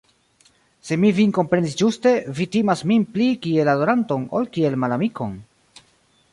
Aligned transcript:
Se 0.87 0.95
mi 1.01 1.11
vin 1.17 1.33
komprenis 1.39 1.75
ĝuste, 1.81 2.15
vi 2.39 2.49
timas 2.57 2.83
min 2.93 3.07
pli 3.19 3.29
kiel 3.45 3.71
adoranton, 3.77 4.27
ol 4.41 4.51
kiel 4.57 4.83
malamikon. 4.87 5.41